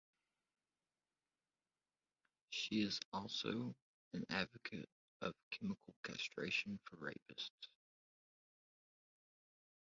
[2.49, 3.75] She is also
[4.15, 4.89] an advocate
[5.21, 7.67] of chemical castration for rapists.